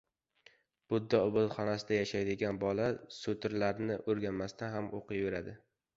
[0.93, 2.87] •Budda ibodatxonasida yashaydigan bola
[3.19, 5.55] sutralarni o‘rganmasdan ham o‘qiyveradi.